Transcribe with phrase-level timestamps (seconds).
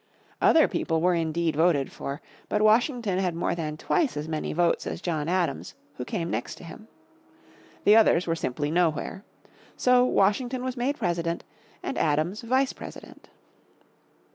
[0.41, 4.87] Other people were indeed voted for, but Washington had more than twice as many votes
[4.87, 6.87] as John Adams, who came next to him.
[7.83, 9.23] The others were simply nowhere.
[9.77, 11.43] So Washington was made President
[11.83, 13.29] and Adams vice president.